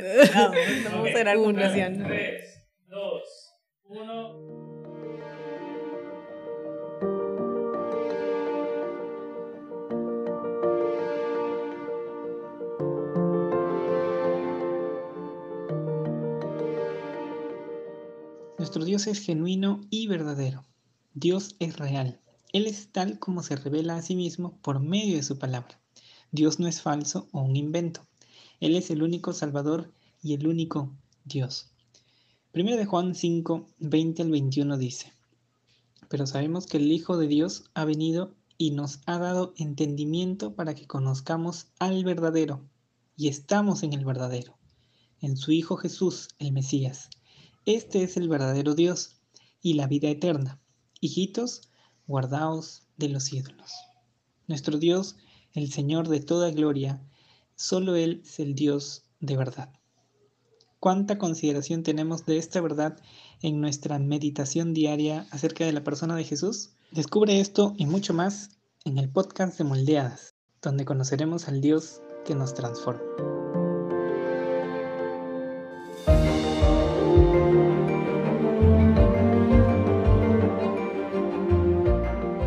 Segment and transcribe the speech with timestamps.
[0.00, 0.34] pues.
[0.34, 2.04] Vamos, vamos a hacer conclusión.
[2.04, 3.22] 3, 2,
[3.84, 4.54] 1.
[18.58, 20.64] Nuestro Dios es genuino y verdadero.
[21.12, 22.18] Dios es real.
[22.52, 25.78] Él es tal como se revela a sí mismo por medio de su palabra.
[26.30, 28.06] Dios no es falso o un invento.
[28.60, 29.92] Él es el único Salvador
[30.22, 30.92] y el único
[31.24, 31.70] Dios.
[32.52, 35.12] Primero de Juan 5, 20 al 21 dice,
[36.08, 40.74] pero sabemos que el Hijo de Dios ha venido y nos ha dado entendimiento para
[40.74, 42.60] que conozcamos al verdadero,
[43.16, 44.56] y estamos en el verdadero,
[45.20, 47.10] en su Hijo Jesús, el Mesías.
[47.66, 49.16] Este es el verdadero Dios
[49.60, 50.60] y la vida eterna.
[51.00, 51.62] Hijitos,
[52.06, 53.72] guardaos de los ídolos.
[54.46, 55.16] Nuestro Dios,
[55.52, 57.02] el Señor de toda gloria,
[57.56, 59.72] solo Él es el Dios de verdad.
[60.80, 63.00] ¿Cuánta consideración tenemos de esta verdad
[63.40, 66.72] en nuestra meditación diaria acerca de la persona de Jesús?
[66.90, 68.50] Descubre esto y mucho más
[68.84, 73.02] en el podcast de Moldeadas, donde conoceremos al Dios que nos transforma.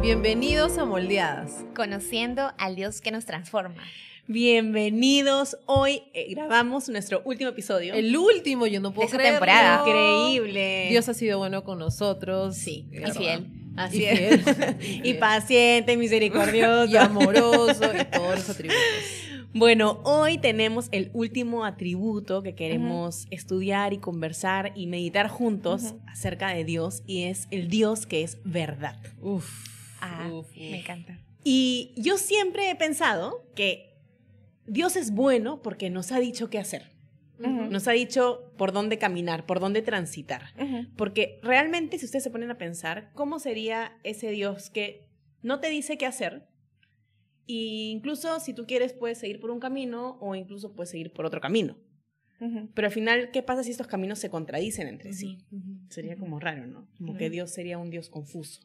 [0.01, 1.65] Bienvenidos a Moldeadas.
[1.75, 3.83] Conociendo al Dios que nos transforma.
[4.29, 5.57] Bienvenidos.
[5.67, 7.93] Hoy eh, grabamos nuestro último episodio.
[7.93, 9.87] El último, yo no puedo esta temporada.
[9.87, 10.87] Increíble.
[10.89, 12.57] Dios ha sido bueno con nosotros.
[12.57, 12.89] Sí.
[12.91, 13.47] Y fiel.
[13.77, 14.41] Así es.
[14.81, 16.91] y paciente, misericordioso.
[16.91, 18.81] Y amoroso y todos los atributos.
[19.53, 26.49] Bueno, hoy tenemos el último atributo que queremos estudiar y conversar y meditar juntos acerca
[26.49, 28.99] de Dios y es el Dios que es verdad.
[29.21, 29.49] Uf.
[30.01, 31.17] Ah, me encanta.
[31.45, 33.86] Y yo siempre he pensado que
[34.67, 36.91] Dios es bueno porque nos ha dicho qué hacer.
[37.39, 40.53] Nos ha dicho por dónde caminar, por dónde transitar.
[40.95, 45.07] Porque realmente, si ustedes se ponen a pensar, ¿cómo sería ese Dios que
[45.43, 46.47] no te dice qué hacer?
[47.47, 51.25] E incluso si tú quieres, puedes seguir por un camino o incluso puedes seguir por
[51.25, 51.77] otro camino.
[52.73, 55.39] Pero al final, ¿qué pasa si estos caminos se contradicen entre sí?
[55.89, 56.87] Sería como raro, ¿no?
[56.97, 58.61] Como que Dios sería un Dios confuso.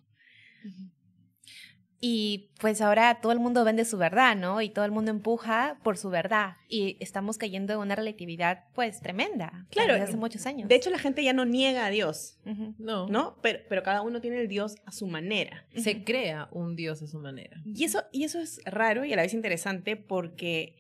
[2.05, 4.61] Y pues ahora todo el mundo vende su verdad, ¿no?
[4.61, 6.57] Y todo el mundo empuja por su verdad.
[6.69, 9.69] Y estamos cayendo en una relatividad, pues, tremenda.
[9.71, 9.93] Claro.
[9.93, 10.69] Desde hace muchos años.
[10.69, 12.41] De hecho, la gente ya no niega a Dios,
[12.79, 13.07] No.
[13.07, 13.37] ¿no?
[13.41, 15.65] Pero, pero cada uno tiene el Dios a su manera.
[15.77, 17.63] Se crea un Dios a su manera.
[17.65, 20.75] Y eso, y eso es raro y a la vez interesante porque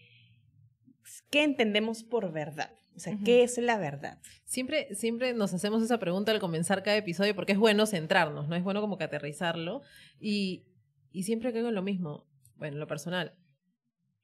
[1.30, 2.72] ¿qué entendemos por verdad?
[2.96, 4.18] O sea, ¿qué es la verdad?
[4.44, 8.56] Siempre, siempre nos hacemos esa pregunta al comenzar cada episodio porque es bueno centrarnos, ¿no?
[8.56, 9.82] Es bueno como que aterrizarlo.
[10.20, 10.64] Y,
[11.12, 13.34] y siempre caigo en lo mismo, bueno, en lo personal.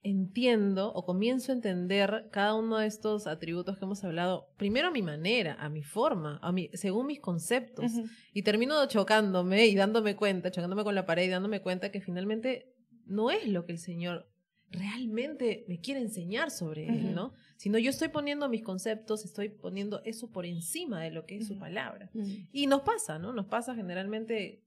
[0.02, 4.92] Entiendo o comienzo a entender cada uno de estos atributos que hemos hablado, primero a
[4.92, 7.92] mi manera, a mi forma, a mi, según mis conceptos.
[8.32, 12.72] Y termino chocándome y dándome cuenta, chocándome con la pared y dándome cuenta que finalmente
[13.06, 14.30] no es lo que el Señor
[14.70, 17.32] realmente me quiere enseñar sobre Él, ¿no?
[17.56, 21.46] Sino yo estoy poniendo mis conceptos, estoy poniendo eso por encima de lo que es
[21.48, 22.10] su palabra.
[22.52, 23.32] Y nos pasa, ¿no?
[23.32, 24.62] Nos pasa generalmente,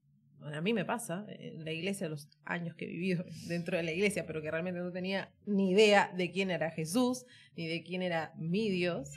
[0.46, 3.92] a mí me pasa, en la iglesia, los años que he vivido dentro de la
[3.92, 7.26] iglesia, pero que realmente no tenía ni idea de quién era Jesús,
[7.56, 9.10] ni de quién era mi Dios,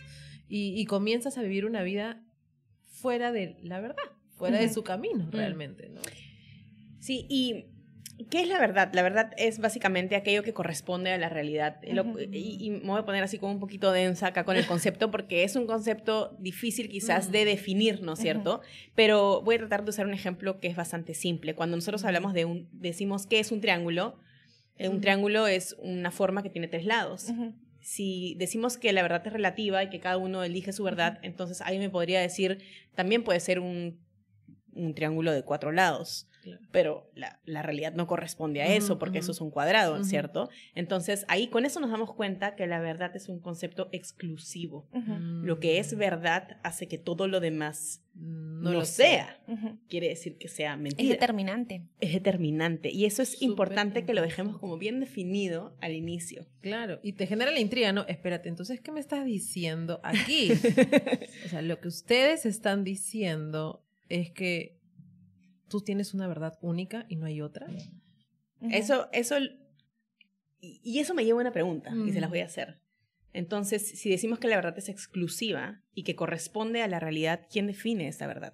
[0.48, 2.24] y, y comienzas a vivir una vida
[2.86, 4.04] fuera de la verdad,
[4.36, 6.02] fuera de su camino realmente, ¿no?
[7.00, 7.66] Sí, y
[8.30, 8.92] ¿qué es la verdad?
[8.94, 11.80] La verdad es básicamente aquello que corresponde a la realidad.
[11.84, 14.66] Lo- y, y me voy a poner así como un poquito densa acá con el
[14.66, 18.62] concepto porque es un concepto difícil quizás de definir, ¿no es cierto?
[18.96, 21.56] Pero voy a tratar de usar un ejemplo que es bastante simple.
[21.56, 24.18] Cuando nosotros hablamos de un, decimos qué es un triángulo,
[24.78, 27.28] eh, un triángulo es una forma que tiene tres lados.
[27.80, 31.62] Si decimos que la verdad es relativa y que cada uno elige su verdad, entonces
[31.62, 32.58] ahí me podría decir,
[32.96, 34.00] también puede ser un,
[34.76, 36.28] un triángulo de cuatro lados.
[36.42, 36.62] Claro.
[36.72, 40.04] Pero la, la realidad no corresponde a eso, porque eso es un cuadrado.
[40.04, 40.50] ¿cierto?
[40.76, 44.88] Entonces, ahí con eso nos damos cuenta que la verdad es un concepto exclusivo.
[44.94, 49.38] Lo que es verdad hace que todo lo demás Mm, no, no, lo sea.
[49.90, 51.10] Quiere decir que sea Es mentira.
[51.10, 51.84] determinante.
[52.00, 52.90] Es determinante.
[52.90, 56.46] Y eso es Súper importante que lo dejemos como bien definido al inicio.
[56.62, 58.06] Claro, y te genera la intriga, ¿no?
[58.08, 60.52] Espérate, entonces, ¿qué me estás diciendo aquí?
[61.46, 64.80] o sea, lo que ustedes están diciendo es que
[65.68, 67.68] tú tienes una verdad única y no hay otra.
[68.72, 69.36] Eso, eso,
[70.62, 72.32] y eso me lleva a una pregunta y se las Mm.
[72.34, 72.80] voy a hacer.
[73.34, 77.68] Entonces, si decimos que la verdad es exclusiva y que corresponde a la realidad, ¿quién
[77.68, 78.54] define esa verdad?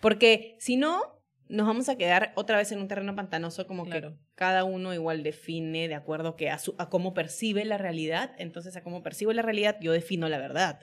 [0.00, 1.02] Porque si no,
[1.48, 4.12] nos vamos a quedar otra vez en un terreno pantanoso, como Claro.
[4.12, 8.34] que cada uno igual define de acuerdo que a, su- a cómo percibe la realidad.
[8.38, 10.80] Entonces, a cómo percibo la realidad, yo defino la verdad.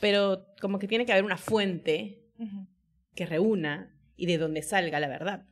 [0.00, 2.24] Pero como que tiene que haber una fuente
[3.16, 5.44] que reúna y de donde salga la verdad.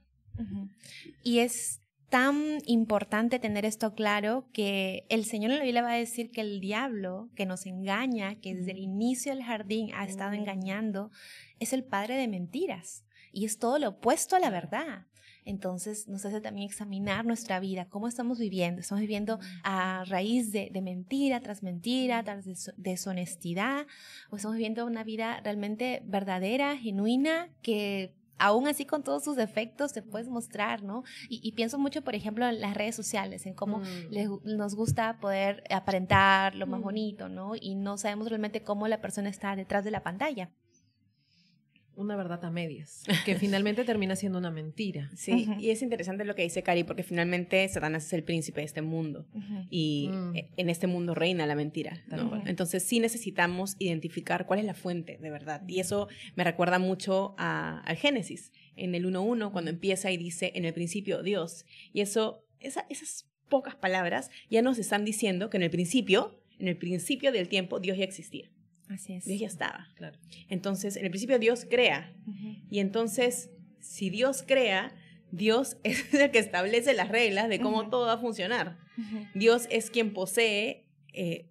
[1.22, 5.96] Y es tan importante tener esto claro que el Señor en la Biblia va a
[5.96, 10.32] decir que el diablo que nos engaña, que desde el inicio del jardín ha estado
[10.34, 11.10] engañando,
[11.58, 15.06] es el padre de mentiras y es todo lo opuesto a la verdad.
[15.44, 18.80] Entonces nos hace también examinar nuestra vida, cómo estamos viviendo.
[18.80, 23.86] Estamos viviendo a raíz de, de mentira tras mentira, tras des- deshonestidad,
[24.30, 29.92] o estamos viviendo una vida realmente verdadera, genuina, que aún así con todos sus defectos
[29.92, 31.04] te puedes mostrar, ¿no?
[31.28, 33.84] Y, y pienso mucho, por ejemplo, en las redes sociales, en cómo Mm.
[34.10, 36.82] les nos gusta poder aparentar lo más Mm.
[36.82, 37.52] bonito, ¿no?
[37.54, 40.50] Y no sabemos realmente cómo la persona está detrás de la pantalla.
[41.96, 45.10] Una verdad a medias, que finalmente termina siendo una mentira.
[45.14, 48.66] Sí, y es interesante lo que dice Cari, porque finalmente Satanás es el príncipe de
[48.66, 49.26] este mundo.
[49.70, 50.36] Y Mm.
[50.36, 52.02] eh, en este mundo reina la mentira.
[52.46, 55.62] Entonces sí necesitamos identificar cuál es la fuente de verdad.
[55.68, 60.52] Y eso me recuerda mucho a- al Génesis, en el 1.1, cuando empieza y dice,
[60.56, 61.64] en el principio Dios.
[61.92, 66.66] Y eso, esa- esas pocas palabras ya nos están diciendo que en el principio, en
[66.68, 68.50] el principio del tiempo, Dios ya existía.
[68.88, 69.24] Así es.
[69.24, 69.88] Dios ya estaba.
[69.96, 70.18] Claro.
[70.48, 72.14] Entonces, en el principio Dios crea.
[72.70, 73.50] Y entonces,
[73.80, 74.94] si Dios crea,
[75.32, 78.78] Dios es el que establece las reglas de cómo todo va a funcionar.
[79.34, 81.50] Dios es quien posee eh,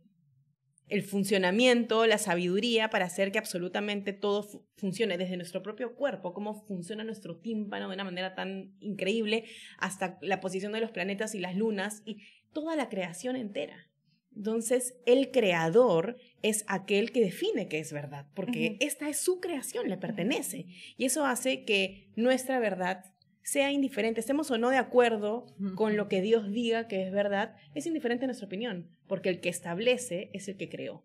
[0.90, 6.34] el funcionamiento, la sabiduría para hacer que absolutamente todo fu- funcione desde nuestro propio cuerpo,
[6.34, 9.46] cómo funciona nuestro tímpano de una manera tan increíble,
[9.80, 12.18] hasta la posición de los planetas y las lunas y
[12.54, 13.76] toda la creación entera.
[14.36, 18.78] Entonces, el creador es aquel que define qué es verdad, porque Ujú.
[18.80, 20.66] esta es su creación, le pertenece.
[20.98, 23.06] Y eso hace que nuestra verdad
[23.44, 25.46] sea indiferente, estemos o no de acuerdo
[25.76, 29.42] con lo que Dios diga que es verdad, es indiferente a nuestra opinión, porque el
[29.42, 31.04] que establece es el que creó.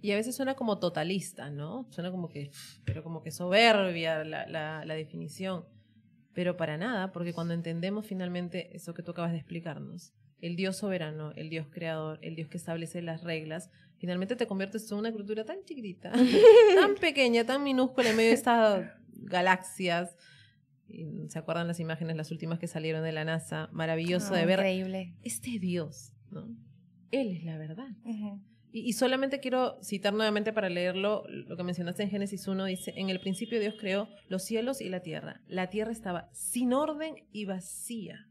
[0.00, 1.86] Y a veces suena como totalista, ¿no?
[1.90, 2.50] Suena como que,
[2.84, 5.64] pero como que soberbia la, la, la definición.
[6.34, 10.76] Pero para nada, porque cuando entendemos finalmente eso que tú acabas de explicarnos, el Dios
[10.78, 15.12] soberano, el Dios creador, el Dios que establece las reglas, finalmente te conviertes en una
[15.12, 16.12] criatura tan chiquitita,
[16.80, 20.16] tan pequeña, tan minúscula en medio de estas galaxias.
[21.28, 23.68] ¿Se acuerdan las imágenes, las últimas que salieron de la NASA?
[23.72, 25.14] Maravilloso Ah, de ver Increíble.
[25.22, 26.48] este Dios, ¿no?
[27.12, 27.88] Él es la verdad.
[28.72, 32.92] Y, y solamente quiero citar nuevamente para leerlo lo que mencionaste en Génesis 1, dice,
[32.96, 35.42] en el principio Dios creó los cielos y la tierra.
[35.46, 38.26] La tierra estaba sin orden y vacía.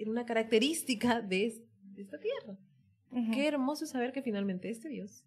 [0.00, 1.60] Era una característica de, es-
[1.94, 2.58] de esta tierra.
[3.12, 3.32] Ujú.
[3.32, 5.24] Qué hermoso saber que finalmente este Dios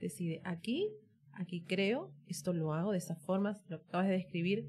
[0.00, 0.88] decide, aquí,
[1.32, 4.68] aquí creo, esto lo hago de esta forma, lo acabas de describir,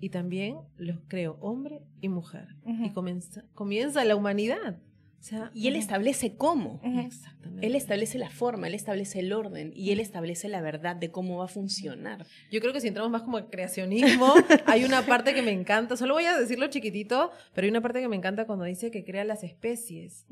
[0.00, 2.48] y también los creo hombre y mujer.
[2.66, 4.80] Y comienza, comienza la humanidad.
[5.22, 6.80] O sea, Y Él establece cómo.
[6.82, 7.64] Exactamente.
[7.64, 11.38] Él establece la forma, Él establece el orden y Él establece la verdad de cómo
[11.38, 12.26] va a funcionar.
[12.50, 14.34] Yo creo que si entramos más como en creacionismo,
[14.66, 18.00] hay una parte que me encanta, solo voy a decirlo chiquitito, pero hay una parte
[18.00, 20.26] que me encanta cuando dice que crea las especies.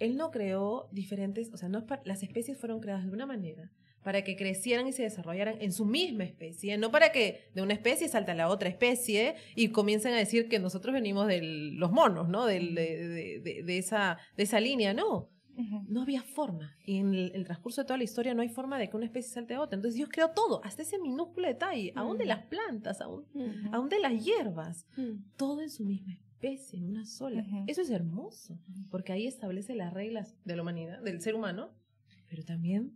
[0.00, 3.70] Él no creó diferentes, o sea, no es las especies fueron creadas de una manera
[4.02, 7.72] para que crecieran y se desarrollaran en su misma especie, no para que de una
[7.74, 11.92] especie salta a la otra especie y comiencen a decir que nosotros venimos de los
[11.92, 12.46] monos, ¿no?
[12.46, 15.28] De, de- de- de esa, de esa línea, no.
[15.86, 16.74] No había forma.
[16.86, 19.04] Y en el, el transcurso de toda la historia no hay forma de que una
[19.04, 19.76] especie salte a otra.
[19.76, 23.26] Entonces Dios creó todo, hasta ese minúsculo detalle, aún de las plantas, aún,
[23.70, 24.86] aún de las hierbas,
[25.36, 27.44] todo en su misma especie, en una sola.
[27.68, 28.58] Eso es hermoso,
[28.90, 31.70] porque ahí establece las reglas de la humanidad, del ser humano,
[32.30, 32.92] pero también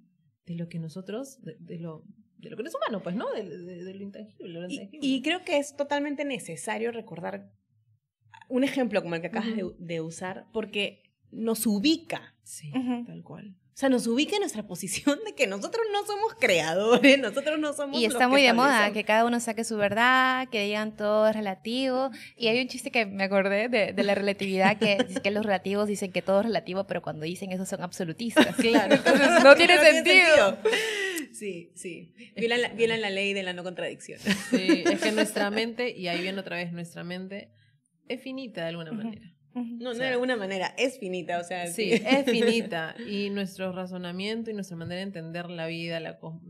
[0.47, 2.05] de lo que nosotros, de, de lo,
[2.39, 3.31] de lo que es humano, pues, ¿no?
[3.33, 4.49] De, de- de lo intangible.
[4.49, 5.07] Lo Y, intangible.
[5.09, 7.53] y creo que es totalmente necesario recordar
[8.49, 9.75] un ejemplo como el que acabas Ujú.
[9.79, 13.05] de, de usar, porque nos ubica, Sí, Ujú.
[13.07, 13.57] tal cual.
[13.77, 17.75] O sea, nos ubica en nuestra posición de que nosotros no somos creadores, nosotros no
[17.75, 20.65] somos Y los está que muy de moda que cada uno saque su verdad, que
[20.65, 22.11] digan todo es relativo.
[22.39, 25.45] Y hay un chiste que me acordé de, de la relatividad, que dice que los
[25.45, 28.47] relativos dicen que todo es relativo, pero cuando dicen eso son absolutistas.
[28.57, 28.95] Claro.
[28.95, 30.57] Entonces no tiene sentido.
[31.35, 32.15] Sí, sí.
[32.35, 34.19] Violan la, violan la ley de la no contradicción.
[34.49, 37.51] Sí, es que nuestra mente, y ahí viene otra vez nuestra mente,
[38.09, 39.36] es finita de alguna manera.
[39.57, 42.95] No, no O sea, de alguna manera, es finita, o sea, Sí, es finita.
[43.09, 46.41] Y nuestro razonamiento y nuestra manera de entender la vida, la, o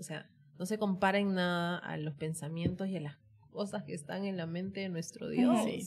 [0.00, 3.16] sea, no se compara en nada a los pensamientos y a las
[3.50, 5.56] cosas que están en la mente de nuestro Dios.
[5.64, 5.82] Sí.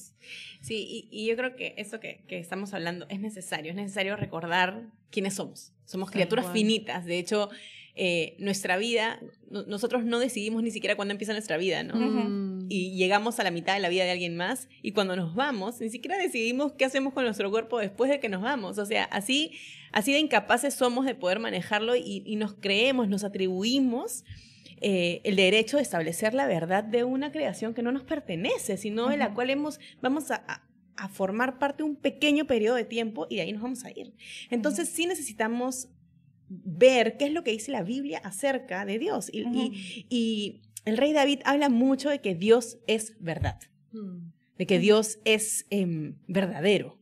[0.62, 4.15] Sí, y, y yo creo que esto que, que estamos hablando es necesario, es necesario
[4.15, 5.74] recordar quiénes somos.
[5.86, 7.50] Somos criaturas finitas, de hecho,
[7.95, 9.19] eh, nuestra vida,
[9.51, 11.95] no- nosotros no decidimos ni siquiera cuándo empieza nuestra vida, ¿no?
[11.95, 15.36] Mm, y llegamos a la mitad de la vida de alguien más y cuando nos
[15.36, 18.78] vamos, ni siquiera decidimos qué hacemos con nuestro cuerpo después de que nos vamos.
[18.78, 19.54] O sea, así,
[19.92, 24.24] así de incapaces somos de poder manejarlo y, y nos creemos, nos atribuimos
[24.82, 29.10] eh, el derecho de establecer la verdad de una creación que no nos pertenece, sino
[29.10, 30.64] de la cual hemos, vamos a,
[30.96, 33.92] a, formar parte de un pequeño periodo de tiempo y de ahí nos vamos a
[33.92, 34.14] ir.
[34.50, 35.90] Entonces sí necesitamos
[36.48, 39.30] ver qué es lo que dice la Biblia acerca de Dios.
[39.34, 43.60] Y, y, y el rey David habla mucho de que Dios es verdad,
[43.91, 44.31] mm.
[44.58, 47.00] de que Dios es eh, verdadero.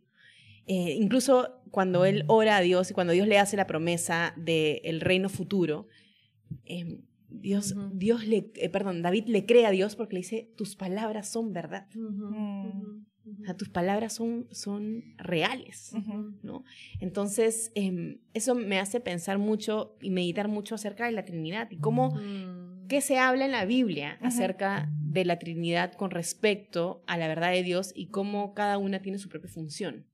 [0.67, 4.99] Eh, incluso cuando él ora a Dios y cuando Dios le hace la promesa del
[5.01, 5.87] reino futuro,
[6.65, 10.75] eh, Dios, Dios le, eh, perdón, David le cree a Dios porque le dice, tus
[10.75, 11.87] palabras son verdad.
[11.95, 15.93] O sea, tus palabras son, son reales,
[16.43, 16.63] ¿no?
[17.01, 21.77] Entonces, em, eso me hace pensar mucho y meditar mucho acerca de la Trinidad y
[21.77, 22.66] cómo, mm.
[22.87, 27.51] Qué se habla en la Biblia acerca de la Trinidad con respecto a la verdad
[27.51, 30.05] de Dios y cómo cada una tiene su propia función.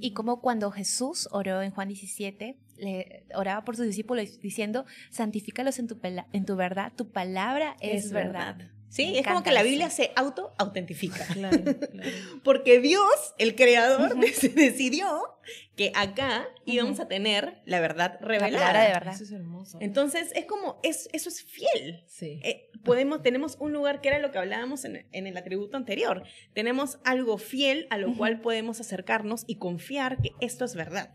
[0.00, 5.78] Y cómo cuando Jesús oró en Juan 17, le oraba por sus discípulos diciendo, santifícalos
[5.78, 8.70] en tu, en tu verdad, tu palabra es, verdad.
[8.88, 11.26] Sí, es como que la Biblia se auto-autentifica.
[11.36, 11.58] Claro,
[12.44, 14.16] Porque Dios, el creador,
[14.54, 15.38] decidió
[15.76, 18.72] que acá íbamos a tener la verdad revelada.
[18.72, 19.14] La de verdad.
[19.14, 19.78] Eso es hermoso.
[19.80, 22.04] Entonces, es como, es, eso es fiel.
[22.06, 22.40] Sí.
[22.42, 26.22] Eh, podemos, tenemos un lugar que era lo que hablábamos en, el atributo anterior.
[26.54, 31.12] Tenemos algo fiel a lo cual podemos acercarnos y confiar que esto es verdad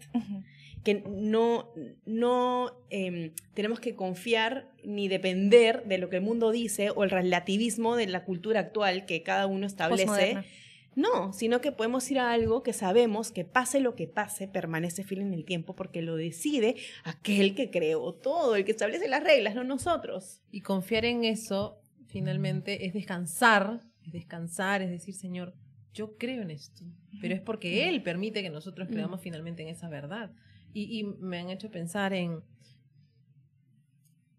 [0.84, 1.72] que no,
[2.06, 7.10] no em, tenemos que confiar ni depender de lo que el mundo dice o el
[7.10, 10.38] relativismo de la cultura actual que cada uno establece.
[10.94, 15.06] No, sino que podemos ir a algo que sabemos que pase lo que pase, permanece
[15.06, 19.24] fiel en el tiempo porque lo decide aquel que creó todo, el que establece las
[19.24, 20.42] reglas, no nosotros.
[20.52, 25.54] Y confiar en eso, finalmente, es descansar, es descansar, es decir, Señor,
[25.94, 26.84] yo creo en esto,
[27.22, 30.32] pero es porque Él permite que nosotros creamos finalmente en esa verdad.
[30.74, 32.44] Y, me han hecho pensar en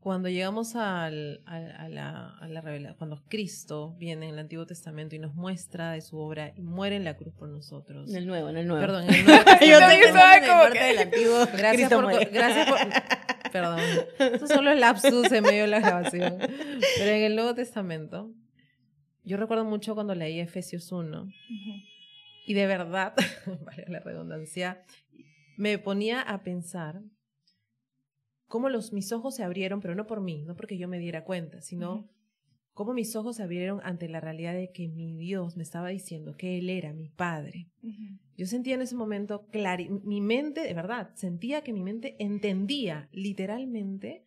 [0.00, 5.14] cuando llegamos al, a, la, a la revelación, cuando Cristo viene en el Antiguo Testamento
[5.14, 8.10] y nos muestra de su obra y muere en la cruz por nosotros.
[8.10, 8.84] En el Nuevo, en el Nuevo.
[8.84, 10.82] Perdón, en el Nuevo Yo te como que...
[10.82, 11.46] del Antiguo.
[11.56, 12.68] Gracias por, gracias
[13.42, 13.52] por...
[13.52, 13.80] Perdón.
[14.18, 16.36] Eso solo es lapsus en medio de la grabación.
[16.40, 18.32] Pero en el Nuevo Testamento,
[19.24, 21.28] yo recuerdo mucho cuando leí Efesios 1.
[22.44, 23.14] Y de verdad,
[23.64, 24.82] vale la redundancia,
[25.62, 27.04] me ponía a pensar
[28.48, 31.22] cómo los, mis ojos se abrieron, pero no por mí, no porque yo me diera
[31.22, 32.10] cuenta, sino
[32.72, 36.34] cómo mis ojos se abrieron ante la realidad de que mi Dios me estaba diciendo
[36.36, 37.68] que Él era mi Padre.
[38.36, 43.08] Yo sentía en ese momento, claro, mi mente, de verdad, sentía que mi mente entendía
[43.12, 44.24] literalmente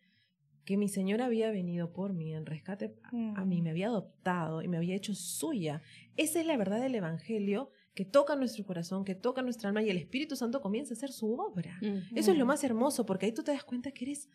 [0.64, 2.94] que mi Señor había venido por mí en rescate
[3.34, 5.82] a mí, me había adoptado y me había hecho suya.
[6.16, 9.88] Esa es la verdad del Evangelio que toca nuestro corazón, que toca nuestra alma y
[9.88, 11.80] el Espíritu Santo comienza a hacer su obra.
[12.14, 14.28] Eso es lo más hermoso porque ahí tú te das cuenta que eres,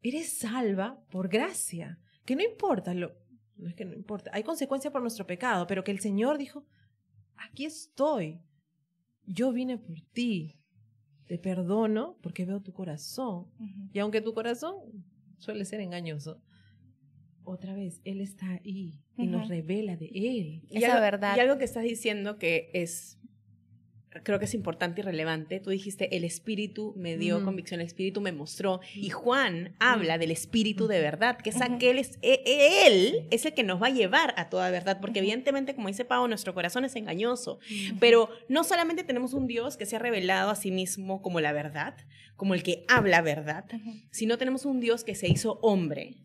[0.00, 3.12] eres salva por gracia, que no importa, lo,
[3.56, 6.64] no es que no importa, hay consecuencia por nuestro pecado, pero que el Señor dijo,
[7.36, 8.40] aquí estoy,
[9.26, 10.58] yo vine por ti,
[11.26, 13.46] te perdono porque veo tu corazón.
[13.92, 14.76] Y aunque tu corazón
[15.36, 16.40] suele ser engañoso,
[17.44, 20.62] otra vez, Él está ahí y nos revela de Él.
[20.70, 21.36] Esa verdad.
[21.36, 23.18] Y algo que estás diciendo que es,
[24.22, 28.20] creo que es importante y relevante, tú dijiste, el Espíritu me dio convicción, el Espíritu
[28.20, 32.86] me mostró, y Juan habla del Espíritu de verdad, que es aquel, es, e, e,
[32.86, 36.04] Él es el que nos va a llevar a toda verdad, porque evidentemente, como dice
[36.04, 37.58] Pablo, nuestro corazón es engañoso,
[38.00, 41.52] pero no solamente tenemos un Dios que se ha revelado a sí mismo como la
[41.52, 41.96] verdad,
[42.36, 43.64] como el que habla verdad,
[44.10, 46.16] sino tenemos un Dios que se hizo hombre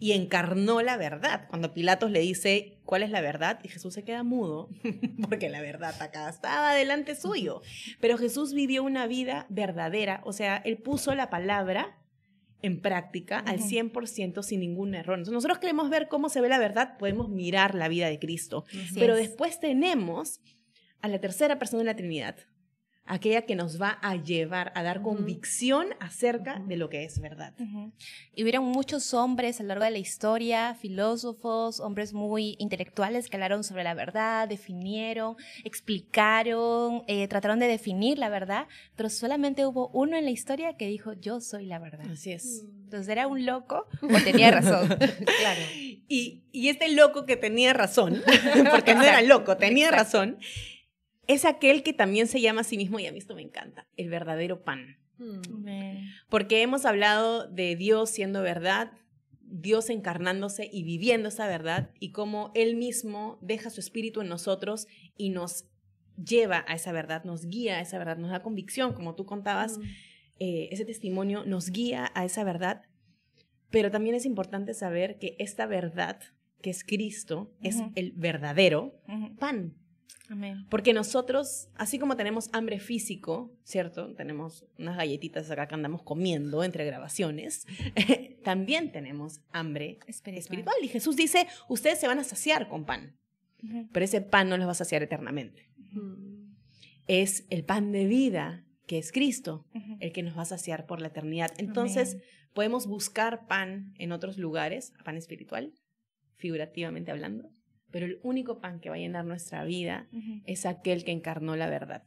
[0.00, 1.46] y encarnó la verdad.
[1.48, 3.60] Cuando Pilatos le dice, ¿cuál es la verdad?
[3.62, 4.68] Y Jesús se queda mudo,
[5.28, 7.62] porque la verdad acá estaba delante suyo.
[8.00, 11.98] Pero Jesús vivió una vida verdadera, o sea, él puso la palabra
[12.62, 15.18] en práctica al 100% sin ningún error.
[15.18, 18.64] nosotros queremos ver cómo se ve la verdad, podemos mirar la vida de Cristo.
[18.94, 20.40] Pero después tenemos
[21.00, 22.36] a la tercera persona de la Trinidad,
[23.06, 27.54] aquella que nos va a llevar a dar convicción acerca de lo que es verdad.
[28.34, 33.36] Y hubieron muchos hombres a lo largo de la historia, filósofos, hombres muy intelectuales que
[33.36, 39.88] hablaron sobre la verdad, definieron, explicaron, eh, trataron de definir la verdad, pero solamente hubo
[39.88, 42.06] uno en la historia que dijo, yo soy la verdad.
[42.10, 42.64] Así es.
[42.84, 44.88] Entonces era un loco o tenía razón.
[44.88, 45.60] claro.
[46.08, 48.22] Y, y este loco que tenía razón,
[48.70, 50.38] porque no era loco, tenía razón,
[51.26, 53.86] es aquel que también se llama a sí mismo, y a mí esto me encanta,
[53.96, 54.98] el verdadero pan.
[55.18, 55.40] Hmm.
[56.28, 58.92] Porque hemos hablado de Dios siendo verdad,
[59.40, 64.88] Dios encarnándose y viviendo esa verdad y cómo Él mismo deja su espíritu en nosotros
[65.16, 65.66] y nos
[66.22, 69.78] lleva a esa verdad, nos guía a esa verdad, nos da convicción, como tú contabas,
[70.38, 72.82] eh, ese testimonio nos guía a esa verdad,
[73.70, 76.20] pero también es importante saber que esta verdad,
[76.62, 79.00] que es Cristo, es el verdadero
[79.38, 79.76] pan.
[80.70, 84.14] Porque nosotros, así como tenemos hambre físico, ¿cierto?
[84.14, 87.66] Tenemos unas galletitas acá que andamos comiendo entre grabaciones,
[88.44, 90.76] también tenemos hambre espiritual.
[90.82, 93.16] Y Jesús dice, ustedes se van a saciar con pan,
[93.92, 95.70] pero ese pan no los va a saciar eternamente.
[97.06, 99.66] Es el pan de vida, que es Cristo,
[100.00, 101.52] el que nos va a saciar por la eternidad.
[101.58, 102.16] Entonces,
[102.52, 105.72] podemos buscar pan en otros lugares, pan espiritual,
[106.34, 107.50] figurativamente hablando,
[107.96, 110.06] pero el único pan que va a llenar nuestra vida
[110.44, 112.02] es aquel que encarnó la verdad,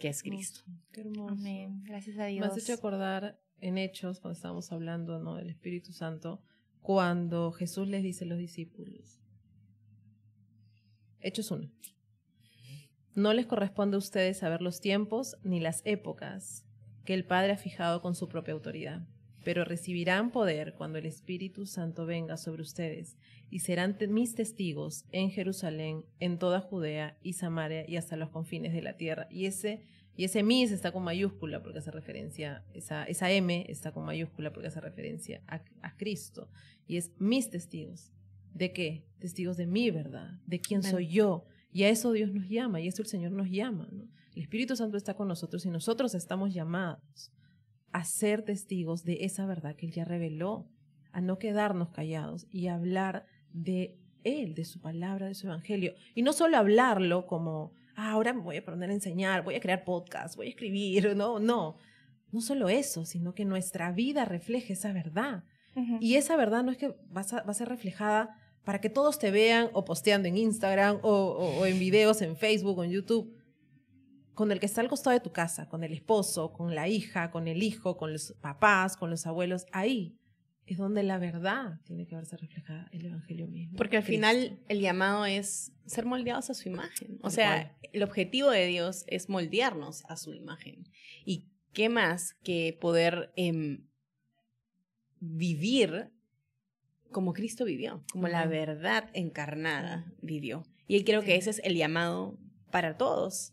[0.00, 0.62] que es Cristo.
[0.90, 1.34] Qué hermoso.
[1.34, 1.84] Amén.
[1.84, 2.44] Gracias a Dios.
[2.44, 5.36] Me has hecho acordar en Hechos, cuando estábamos hablando ¿no?
[5.36, 6.42] del Espíritu Santo,
[6.80, 9.20] cuando Jesús les dice a los discípulos,
[11.20, 11.70] Hechos 1.
[13.14, 16.66] No les corresponde a ustedes saber los tiempos ni las épocas
[17.04, 19.06] que el Padre ha fijado con su propia autoridad,
[19.44, 23.16] pero recibirán poder cuando el Espíritu Santo venga sobre ustedes
[23.50, 28.72] y serán mis testigos en Jerusalén, en toda Judea y Samaria y hasta los confines
[28.72, 29.28] de la tierra.
[29.30, 29.82] Y ese,
[30.16, 34.52] y ese mis está con mayúscula porque hace referencia, esa, esa M está con mayúscula
[34.52, 36.50] porque hace referencia a, a Cristo.
[36.86, 38.12] Y es mis testigos.
[38.52, 39.04] ¿De qué?
[39.18, 41.44] Testigos de mi verdad, de quién soy yo.
[41.72, 43.86] Y a eso Dios nos llama, y eso el Señor nos llama.
[44.34, 47.32] El Espíritu Santo está con nosotros y nosotros estamos llamados
[47.92, 50.70] a ser testigos de esa verdad que Él ya reveló,
[51.12, 53.26] a no quedarnos callados y hablar
[53.56, 55.94] de Él, de su palabra, de su evangelio.
[56.14, 59.60] Y no solo hablarlo como, ah, ahora me voy a poner a enseñar, voy a
[59.60, 61.76] crear podcast, voy a escribir, no, no.
[62.32, 65.44] No solo eso, sino que nuestra vida refleje esa verdad.
[66.00, 68.34] Y esa verdad no es que va a, va a ser reflejada
[68.64, 72.84] para que todos te vean o posteando en Instagram o, en videos en Facebook o
[72.84, 73.32] en YouTube,
[74.34, 77.30] con el que está al costado de tu casa, con el esposo, con la hija,
[77.30, 80.18] con el hijo, con los papás, con los abuelos, ahí
[80.66, 83.76] es donde la verdad tiene que verse reflejada, el Evangelio mismo.
[83.76, 87.18] Porque al final el llamado es ser moldeados a su imagen.
[87.22, 90.88] O sea, el objetivo de Dios es moldearnos a su imagen.
[91.24, 93.86] ¿Y qué más que poder em,
[95.20, 96.10] vivir
[97.10, 100.64] como Cristo vivió, como la verdad encarnada vivió.
[100.86, 102.38] Y creo que ese es el llamado
[102.70, 103.52] para todos.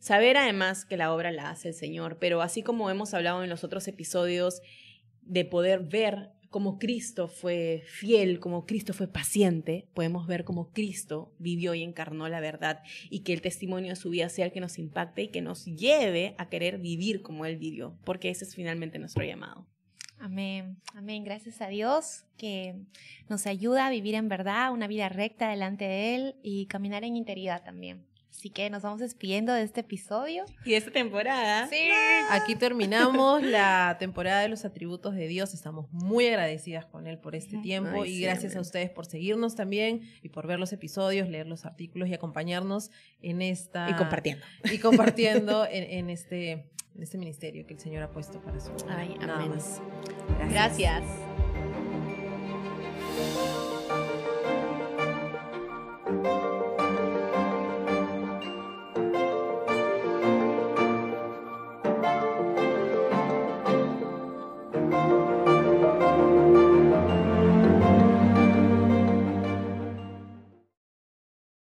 [0.00, 3.50] Saber además que la obra la hace el Señor, pero así como hemos hablado en
[3.50, 4.62] los otros episodios
[5.22, 11.32] de poder ver cómo Cristo fue fiel, como Cristo fue paciente, podemos ver cómo Cristo
[11.38, 14.60] vivió y encarnó la verdad y que el testimonio de su vida sea el que
[14.60, 18.54] nos impacte y que nos lleve a querer vivir como Él vivió, porque ese es
[18.54, 19.66] finalmente nuestro llamado.
[20.18, 21.24] Amén, amén.
[21.24, 22.76] Gracias a Dios que
[23.28, 27.16] nos ayuda a vivir en verdad una vida recta delante de Él y caminar en
[27.16, 28.06] integridad también.
[28.36, 30.44] Así que nos vamos despidiendo de este episodio.
[30.64, 31.68] Y de esta temporada.
[31.68, 31.88] Sí.
[32.30, 35.54] Aquí terminamos la temporada de los atributos de Dios.
[35.54, 40.02] Estamos muy agradecidas con Él por este tiempo y gracias a ustedes por seguirnos también
[40.20, 42.90] y por ver los episodios, leer los artículos y acompañarnos
[43.22, 43.88] en esta...
[43.88, 44.44] Y compartiendo.
[44.64, 46.50] Y compartiendo en, este,
[46.96, 48.72] en este ministerio que el Señor ha puesto para su...
[48.88, 49.52] Ay, amén.
[49.52, 49.80] Gracias.
[50.50, 51.04] Gracias.